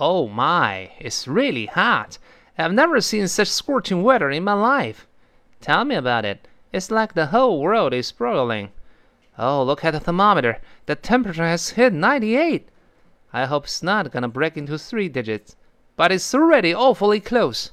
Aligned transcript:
Oh 0.00 0.26
my, 0.26 0.90
it's 0.98 1.28
really 1.28 1.66
hot. 1.66 2.18
I've 2.58 2.72
never 2.72 3.00
seen 3.00 3.28
such 3.28 3.46
scorching 3.46 4.02
weather 4.02 4.28
in 4.28 4.42
my 4.42 4.54
life. 4.54 5.06
Tell 5.60 5.84
me 5.84 5.94
about 5.94 6.24
it. 6.24 6.48
It's 6.72 6.90
like 6.90 7.14
the 7.14 7.26
whole 7.26 7.60
world 7.60 7.94
is 7.94 8.10
broiling. 8.10 8.70
Oh, 9.38 9.62
look 9.62 9.84
at 9.84 9.92
the 9.92 10.00
thermometer. 10.00 10.58
The 10.86 10.96
temperature 10.96 11.46
has 11.46 11.70
hit 11.70 11.92
98. 11.92 12.68
I 13.32 13.44
hope 13.44 13.64
it's 13.64 13.84
not 13.84 14.10
gonna 14.10 14.26
break 14.26 14.56
into 14.56 14.78
three 14.78 15.08
digits, 15.08 15.54
but 15.94 16.10
it's 16.10 16.34
already 16.34 16.74
awfully 16.74 17.20
close. 17.20 17.70